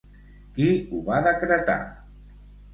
[0.55, 1.79] Qui ho va decretar?